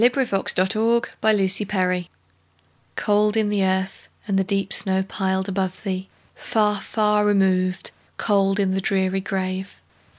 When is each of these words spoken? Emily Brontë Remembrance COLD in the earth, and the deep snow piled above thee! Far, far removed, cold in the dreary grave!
Emily 0.03 0.25
Brontë 0.25 1.13
Remembrance 1.53 2.09
COLD 2.95 3.37
in 3.37 3.49
the 3.49 3.63
earth, 3.63 4.07
and 4.27 4.39
the 4.39 4.43
deep 4.43 4.73
snow 4.73 5.03
piled 5.03 5.47
above 5.47 5.83
thee! 5.83 6.09
Far, 6.33 6.81
far 6.81 7.23
removed, 7.23 7.91
cold 8.17 8.59
in 8.59 8.71
the 8.71 8.81
dreary 8.81 9.21
grave! 9.21 9.79